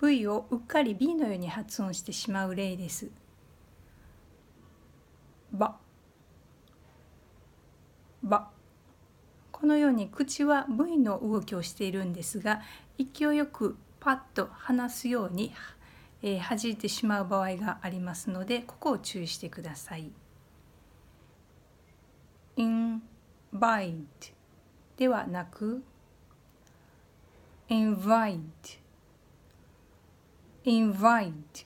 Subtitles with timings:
[0.00, 3.10] V をうっかり B のように発音してしまう例です。
[5.52, 5.76] ば
[8.22, 8.50] ば
[9.50, 12.60] このように口は V の動きをしているんですが
[12.98, 15.52] 勢いよくパッと離すように、
[16.22, 20.10] えー、弾いてしまう場合がありますのでここを注意してください。
[22.56, 24.02] invite
[24.96, 25.82] ではなく
[27.68, 28.42] invite
[30.68, 31.64] invite